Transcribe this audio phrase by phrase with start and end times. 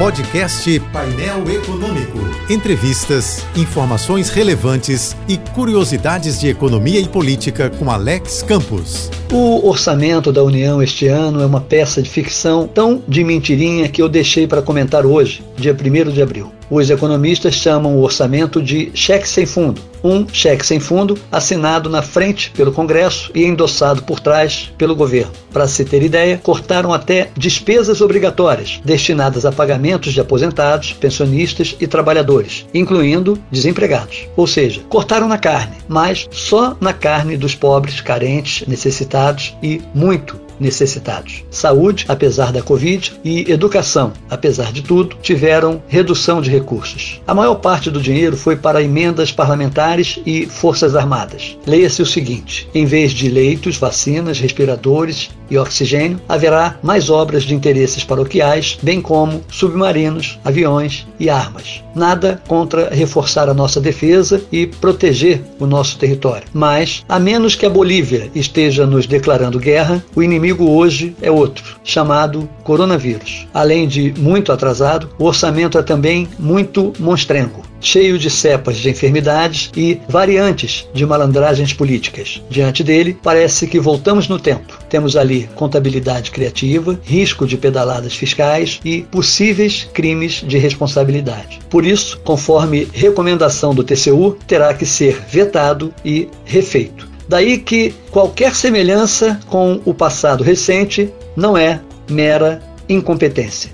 [0.00, 2.20] Podcast Painel Econômico.
[2.48, 9.10] Entrevistas, informações relevantes e curiosidades de economia e política com Alex Campos.
[9.30, 14.00] O orçamento da União este ano é uma peça de ficção tão de mentirinha que
[14.00, 16.50] eu deixei para comentar hoje, dia 1 de abril.
[16.70, 19.82] Os economistas chamam o orçamento de cheque sem fundo.
[20.04, 25.32] Um cheque sem fundo assinado na frente pelo Congresso e endossado por trás pelo governo.
[25.52, 31.88] Para se ter ideia, cortaram até despesas obrigatórias destinadas a pagamentos de aposentados, pensionistas e
[31.88, 34.28] trabalhadores, incluindo desempregados.
[34.36, 40.49] Ou seja, cortaram na carne, mas só na carne dos pobres, carentes, necessitados e muito
[40.60, 41.42] necessitados.
[41.50, 47.20] Saúde, apesar da Covid, e educação, apesar de tudo, tiveram redução de recursos.
[47.26, 51.56] A maior parte do dinheiro foi para emendas parlamentares e Forças Armadas.
[51.66, 57.54] Leia-se o seguinte: em vez de leitos, vacinas, respiradores e oxigênio, haverá mais obras de
[57.54, 61.82] interesses paroquiais, bem como submarinos, aviões e armas.
[61.94, 66.46] Nada contra reforçar a nossa defesa e proteger o nosso território.
[66.52, 71.30] Mas, a menos que a Bolívia esteja nos declarando guerra, o inimigo inimigo hoje é
[71.30, 73.46] outro, chamado coronavírus.
[73.54, 79.70] Além de muito atrasado, o orçamento é também muito monstrengo, cheio de cepas de enfermidades
[79.76, 82.42] e variantes de malandragens políticas.
[82.50, 84.78] Diante dele, parece que voltamos no tempo.
[84.88, 91.60] Temos ali contabilidade criativa, risco de pedaladas fiscais e possíveis crimes de responsabilidade.
[91.70, 97.09] Por isso, conforme recomendação do TCU, terá que ser vetado e refeito.
[97.30, 103.70] Daí que qualquer semelhança com o passado recente não é mera incompetência.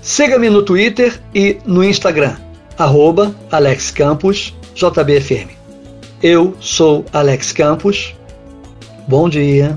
[0.00, 2.36] Siga-me no Twitter e no Instagram,
[2.78, 5.48] arroba Alex Campos, JBFM.
[6.22, 8.14] Eu sou Alex Campos.
[9.08, 9.76] Bom dia